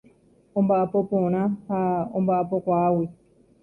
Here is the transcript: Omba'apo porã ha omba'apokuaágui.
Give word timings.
Omba'apo 0.59 0.99
porã 1.09 1.41
ha 1.69 1.77
omba'apokuaágui. 2.17 3.05